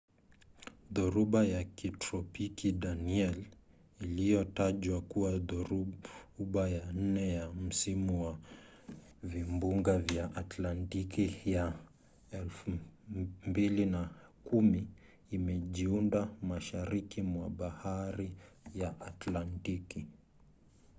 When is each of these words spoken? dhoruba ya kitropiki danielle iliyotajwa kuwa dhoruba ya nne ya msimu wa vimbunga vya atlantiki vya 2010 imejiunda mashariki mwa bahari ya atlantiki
dhoruba 0.91 1.45
ya 1.45 1.63
kitropiki 1.63 2.71
danielle 2.71 3.45
iliyotajwa 3.99 5.01
kuwa 5.01 5.37
dhoruba 5.37 6.69
ya 6.69 6.93
nne 6.93 7.33
ya 7.33 7.51
msimu 7.51 8.25
wa 8.25 8.37
vimbunga 9.23 9.97
vya 9.99 10.35
atlantiki 10.35 11.25
vya 11.25 11.73
2010 13.55 14.81
imejiunda 15.31 16.27
mashariki 16.41 17.21
mwa 17.21 17.49
bahari 17.49 18.31
ya 18.75 19.01
atlantiki 19.01 20.05